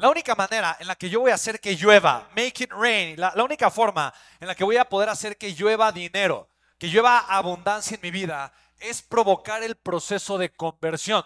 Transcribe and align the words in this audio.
La 0.00 0.08
única 0.08 0.34
manera 0.34 0.78
en 0.80 0.86
la 0.86 0.96
que 0.96 1.10
yo 1.10 1.20
voy 1.20 1.30
a 1.30 1.34
hacer 1.34 1.60
que 1.60 1.76
llueva, 1.76 2.26
make 2.34 2.64
it 2.64 2.72
rain, 2.72 3.20
la, 3.20 3.34
única 3.44 3.70
forma 3.70 4.14
en 4.40 4.48
la 4.48 4.54
que 4.54 4.64
voy 4.64 4.78
a 4.78 4.88
poder 4.88 5.10
hacer 5.10 5.36
que 5.36 5.52
llueva 5.52 5.92
dinero, 5.92 6.48
que 6.78 6.88
llueva 6.88 7.18
abundancia 7.18 7.96
en 7.96 8.00
mi 8.00 8.10
vida, 8.10 8.50
es 8.78 9.02
provocar 9.02 9.62
el 9.62 9.76
proceso 9.76 10.38
de 10.38 10.54
conversión. 10.54 11.22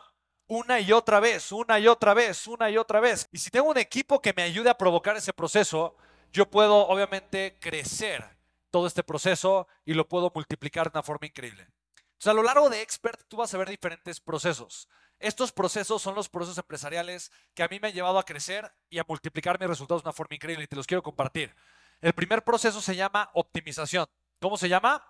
Una 0.48 0.80
y 0.80 0.90
otra 0.90 1.20
vez, 1.20 1.52
una 1.52 1.78
y 1.78 1.86
otra 1.86 2.14
vez, 2.14 2.48
una 2.48 2.68
y 2.68 2.76
otra 2.76 2.98
vez. 2.98 3.28
Y 3.30 3.38
si 3.38 3.48
tengo 3.48 3.70
un 3.70 3.78
equipo 3.78 4.20
que 4.20 4.34
me 4.36 4.42
ayude 4.42 4.70
a 4.70 4.76
provocar 4.76 5.16
ese 5.16 5.32
proceso, 5.32 5.94
yo 6.32 6.50
puedo 6.50 6.88
obviamente 6.88 7.56
crecer 7.60 8.24
todo 8.72 8.88
este 8.88 9.04
proceso 9.04 9.68
y 9.84 9.94
lo 9.94 10.08
puedo 10.08 10.32
multiplicar 10.34 10.90
de 10.90 10.98
una 10.98 11.04
forma 11.04 11.28
increíble. 11.28 11.68
Entonces, 11.94 12.26
a 12.26 12.34
lo 12.34 12.42
largo 12.42 12.68
de 12.68 12.82
Expert, 12.82 13.22
tú 13.28 13.36
vas 13.36 13.54
a 13.54 13.58
ver 13.58 13.68
diferentes 13.68 14.18
procesos. 14.18 14.88
Estos 15.24 15.52
procesos 15.52 16.02
son 16.02 16.14
los 16.14 16.28
procesos 16.28 16.58
empresariales 16.58 17.32
que 17.54 17.62
a 17.62 17.68
mí 17.68 17.80
me 17.80 17.88
han 17.88 17.94
llevado 17.94 18.18
a 18.18 18.26
crecer 18.26 18.70
y 18.90 18.98
a 18.98 19.06
multiplicar 19.08 19.58
mis 19.58 19.70
resultados 19.70 20.02
de 20.02 20.08
una 20.10 20.12
forma 20.12 20.36
increíble 20.36 20.64
y 20.64 20.66
te 20.66 20.76
los 20.76 20.86
quiero 20.86 21.02
compartir. 21.02 21.56
El 22.02 22.12
primer 22.12 22.44
proceso 22.44 22.82
se 22.82 22.94
llama 22.94 23.30
optimización. 23.32 24.04
¿Cómo 24.38 24.58
se 24.58 24.68
llama? 24.68 25.02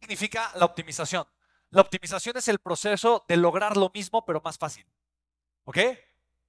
Significa 0.00 0.50
la 0.56 0.64
optimización. 0.64 1.24
La 1.70 1.82
optimización 1.82 2.36
es 2.36 2.48
el 2.48 2.58
proceso 2.58 3.24
de 3.28 3.36
lograr 3.36 3.76
lo 3.76 3.92
mismo 3.94 4.24
pero 4.24 4.40
más 4.44 4.58
fácil. 4.58 4.84
¿Ok? 5.62 5.78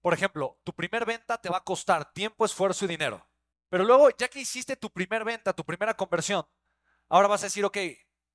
Por 0.02 0.16
ejemplo, 0.16 0.58
tu 0.64 0.73
primer 0.73 1.06
venta 1.06 1.40
te 1.40 1.50
va 1.50 1.58
a 1.58 1.64
costar 1.64 2.12
tiempo, 2.12 2.44
esfuerzo 2.44 2.86
y 2.86 2.88
dinero. 2.88 3.23
Pero 3.70 3.84
luego, 3.84 4.10
ya 4.18 4.28
que 4.30 4.40
hiciste 4.40 4.76
tu 4.78 4.90
primer 4.90 5.23
venta, 5.23 5.54
tu 5.54 5.64
primera 5.64 5.94
conversión, 5.94 6.44
ahora 7.08 7.28
vas 7.28 7.44
a 7.44 7.46
decir, 7.46 7.64
ok, 7.64 7.78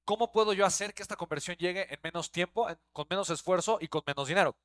¿cómo 0.08 0.32
puedo 0.32 0.54
yo 0.54 0.64
hacer 0.64 0.94
que 0.94 1.02
esta 1.02 1.16
conversión 1.16 1.54
llegue 1.58 1.86
en 1.92 2.00
menos 2.02 2.32
tiempo, 2.32 2.66
con 2.94 3.06
menos 3.10 3.28
esfuerzo 3.28 3.76
y 3.78 3.88
con 3.88 4.02
menos 4.06 4.26
dinero? 4.26 4.56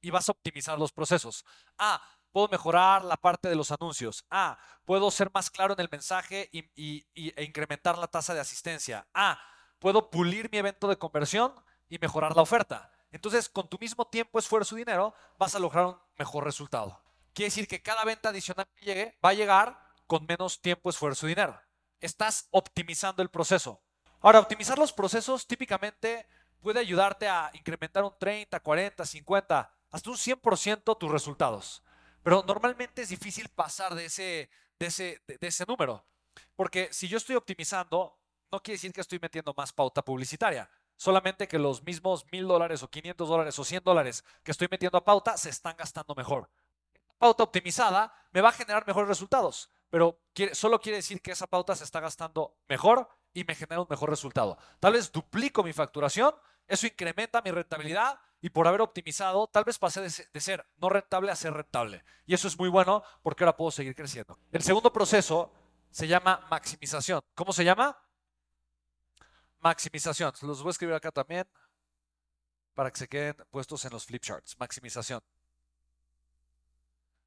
Y 0.00 0.08
vas 0.08 0.26
a 0.26 0.32
optimizar 0.32 0.78
los 0.78 0.90
procesos. 0.90 1.44
Ah, 1.76 2.00
puedo 2.32 2.48
mejorar 2.48 3.04
la 3.04 3.18
parte 3.18 3.50
de 3.50 3.56
los 3.56 3.70
anuncios. 3.70 4.24
Ah, 4.30 4.58
puedo 4.86 5.10
ser 5.10 5.30
más 5.34 5.50
claro 5.50 5.74
en 5.74 5.80
el 5.80 5.90
mensaje 5.92 6.48
y, 6.50 7.04
e 7.14 7.44
incrementar 7.44 7.98
la 7.98 8.06
tasa 8.06 8.32
de 8.32 8.40
asistencia. 8.40 9.06
Ah, 9.12 9.38
puedo 9.80 10.08
pulir 10.08 10.48
mi 10.50 10.56
evento 10.56 10.88
de 10.88 10.96
conversión 10.96 11.52
y 11.90 11.98
mejorar 11.98 12.34
la 12.34 12.40
oferta. 12.40 12.90
Entonces, 13.10 13.50
con 13.50 13.68
tu 13.68 13.78
mismo 13.78 14.06
tiempo, 14.06 14.38
esfuerzo 14.38 14.76
y 14.76 14.78
dinero, 14.78 15.12
vas 15.38 15.54
a 15.54 15.58
lograr 15.58 15.84
un 15.84 15.98
mejor 16.18 16.44
resultado. 16.44 17.02
Quiere 17.34 17.48
decir 17.48 17.68
que 17.68 17.82
cada 17.82 18.02
venta 18.06 18.30
adicional 18.30 18.66
que 18.74 18.86
llegue 18.86 19.18
va 19.22 19.28
a 19.28 19.34
llegar 19.34 19.78
con 20.06 20.24
menos 20.24 20.62
tiempo, 20.62 20.88
esfuerzo 20.88 21.26
y 21.26 21.30
dinero. 21.30 21.60
Estás 22.00 22.48
optimizando 22.50 23.22
el 23.22 23.28
proceso. 23.28 23.82
Ahora, 24.20 24.40
optimizar 24.40 24.78
los 24.78 24.92
procesos 24.92 25.46
típicamente 25.46 26.26
puede 26.60 26.80
ayudarte 26.80 27.28
a 27.28 27.50
incrementar 27.54 28.02
un 28.02 28.14
30, 28.18 28.58
40, 28.60 29.04
50, 29.04 29.74
hasta 29.90 30.10
un 30.10 30.16
100% 30.16 30.98
tus 30.98 31.10
resultados. 31.10 31.82
Pero 32.22 32.42
normalmente 32.46 33.02
es 33.02 33.10
difícil 33.10 33.48
pasar 33.48 33.94
de 33.94 34.06
ese, 34.06 34.50
de 34.78 34.86
ese, 34.86 35.22
de 35.26 35.46
ese 35.46 35.64
número. 35.66 36.04
Porque 36.56 36.88
si 36.92 37.08
yo 37.08 37.18
estoy 37.18 37.36
optimizando, 37.36 38.18
no 38.50 38.62
quiere 38.62 38.76
decir 38.76 38.92
que 38.92 39.00
estoy 39.00 39.18
metiendo 39.20 39.54
más 39.56 39.72
pauta 39.72 40.02
publicitaria. 40.02 40.68
Solamente 40.96 41.46
que 41.46 41.58
los 41.58 41.82
mismos 41.82 42.26
mil 42.32 42.46
dólares 42.48 42.82
o 42.82 42.88
500 42.88 43.28
dólares 43.28 43.58
o 43.58 43.64
100 43.64 43.84
dólares 43.84 44.24
que 44.42 44.50
estoy 44.50 44.66
metiendo 44.70 44.96
a 44.98 45.04
pauta 45.04 45.36
se 45.36 45.50
están 45.50 45.76
gastando 45.76 46.14
mejor. 46.14 46.48
Pauta 47.18 47.44
optimizada 47.44 48.12
me 48.32 48.40
va 48.40 48.48
a 48.48 48.52
generar 48.52 48.86
mejores 48.86 49.08
resultados, 49.08 49.70
pero 49.90 50.18
solo 50.52 50.80
quiere 50.80 50.96
decir 50.96 51.20
que 51.20 51.32
esa 51.32 51.46
pauta 51.46 51.76
se 51.76 51.84
está 51.84 52.00
gastando 52.00 52.56
mejor 52.68 53.08
y 53.36 53.44
me 53.44 53.54
genera 53.54 53.82
un 53.82 53.86
mejor 53.90 54.08
resultado. 54.08 54.56
Tal 54.80 54.94
vez 54.94 55.12
duplico 55.12 55.62
mi 55.62 55.74
facturación, 55.74 56.34
eso 56.66 56.86
incrementa 56.86 57.42
mi 57.42 57.50
rentabilidad 57.50 58.18
y 58.40 58.48
por 58.48 58.66
haber 58.66 58.80
optimizado, 58.80 59.46
tal 59.46 59.64
vez 59.64 59.78
pasé 59.78 60.00
de 60.00 60.40
ser 60.40 60.66
no 60.78 60.88
rentable 60.88 61.30
a 61.30 61.36
ser 61.36 61.52
rentable. 61.52 62.02
Y 62.24 62.32
eso 62.32 62.48
es 62.48 62.58
muy 62.58 62.70
bueno 62.70 63.02
porque 63.22 63.44
ahora 63.44 63.54
puedo 63.54 63.70
seguir 63.70 63.94
creciendo. 63.94 64.38
El 64.52 64.62
segundo 64.62 64.90
proceso 64.90 65.52
se 65.90 66.08
llama 66.08 66.46
maximización. 66.50 67.20
¿Cómo 67.34 67.52
se 67.52 67.62
llama? 67.62 68.02
Maximización. 69.60 70.32
Los 70.40 70.62
voy 70.62 70.70
a 70.70 70.72
escribir 70.72 70.94
acá 70.94 71.12
también 71.12 71.46
para 72.72 72.90
que 72.90 72.98
se 72.98 73.06
queden 73.06 73.36
puestos 73.50 73.84
en 73.84 73.92
los 73.92 74.06
flip 74.06 74.22
charts. 74.22 74.58
Maximización. 74.58 75.20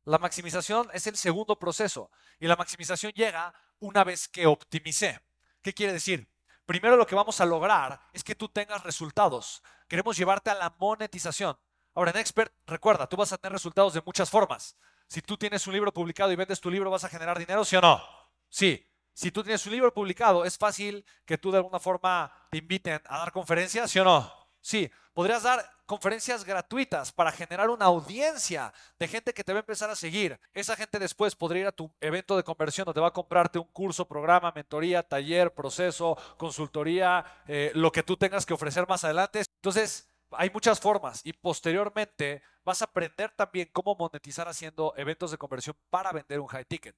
La 0.05 0.17
maximización 0.17 0.89
es 0.91 1.05
el 1.05 1.15
segundo 1.15 1.59
proceso 1.59 2.09
y 2.39 2.47
la 2.47 2.55
maximización 2.55 3.11
llega 3.11 3.53
una 3.79 4.03
vez 4.03 4.27
que 4.27 4.47
optimicé. 4.47 5.21
¿Qué 5.61 5.73
quiere 5.73 5.93
decir? 5.93 6.29
Primero 6.65 6.95
lo 6.95 7.07
que 7.07 7.15
vamos 7.15 7.41
a 7.41 7.45
lograr 7.45 7.99
es 8.13 8.23
que 8.23 8.35
tú 8.35 8.47
tengas 8.47 8.83
resultados. 8.83 9.63
Queremos 9.87 10.15
llevarte 10.15 10.51
a 10.51 10.55
la 10.55 10.75
monetización. 10.77 11.57
Ahora, 11.95 12.11
en 12.11 12.17
Expert, 12.17 12.53
recuerda, 12.67 13.07
tú 13.07 13.17
vas 13.17 13.33
a 13.33 13.37
tener 13.37 13.53
resultados 13.53 13.93
de 13.93 14.03
muchas 14.05 14.29
formas. 14.29 14.77
Si 15.07 15.21
tú 15.21 15.35
tienes 15.37 15.65
un 15.65 15.73
libro 15.73 15.91
publicado 15.91 16.31
y 16.31 16.35
vendes 16.35 16.61
tu 16.61 16.69
libro, 16.69 16.91
¿vas 16.91 17.03
a 17.03 17.09
generar 17.09 17.39
dinero, 17.39 17.65
sí 17.65 17.75
o 17.75 17.81
no? 17.81 18.01
Sí. 18.47 18.85
Si 19.11 19.31
tú 19.31 19.43
tienes 19.43 19.65
un 19.65 19.73
libro 19.73 19.93
publicado, 19.93 20.45
¿es 20.45 20.57
fácil 20.57 21.03
que 21.25 21.37
tú 21.37 21.51
de 21.51 21.57
alguna 21.57 21.79
forma 21.79 22.31
te 22.51 22.59
inviten 22.59 23.01
a 23.05 23.17
dar 23.17 23.31
conferencias, 23.31 23.89
sí 23.89 23.99
o 23.99 24.03
no? 24.03 24.31
Sí. 24.61 24.89
Podrías 25.13 25.43
dar 25.43 25.67
conferencias 25.89 26.45
gratuitas 26.45 27.11
para 27.11 27.31
generar 27.31 27.67
una 27.71 27.85
audiencia 27.85 28.71
de 28.99 29.07
gente 29.07 29.33
que 29.33 29.43
te 29.43 29.53
va 29.53 29.57
a 29.57 29.61
empezar 29.61 29.89
a 29.89 29.95
seguir. 29.95 30.39
Esa 30.53 30.75
gente 30.75 30.99
después 30.99 31.35
podría 31.35 31.61
ir 31.61 31.67
a 31.67 31.71
tu 31.71 31.91
evento 31.99 32.37
de 32.37 32.43
conversión 32.43 32.85
donde 32.85 33.01
va 33.01 33.07
a 33.07 33.11
comprarte 33.11 33.57
un 33.57 33.65
curso, 33.65 34.07
programa, 34.07 34.53
mentoría, 34.55 35.01
taller, 35.01 35.51
proceso, 35.51 36.15
consultoría, 36.37 37.25
eh, 37.47 37.71
lo 37.73 37.91
que 37.91 38.03
tú 38.03 38.15
tengas 38.15 38.45
que 38.45 38.53
ofrecer 38.53 38.87
más 38.87 39.03
adelante. 39.03 39.41
Entonces, 39.55 40.07
hay 40.29 40.51
muchas 40.51 40.79
formas 40.79 41.21
y 41.23 41.33
posteriormente 41.33 42.43
vas 42.63 42.83
a 42.83 42.85
aprender 42.85 43.31
también 43.31 43.67
cómo 43.73 43.95
monetizar 43.95 44.47
haciendo 44.47 44.93
eventos 44.95 45.31
de 45.31 45.39
conversión 45.39 45.75
para 45.89 46.11
vender 46.11 46.39
un 46.39 46.47
high 46.49 46.65
ticket. 46.65 46.95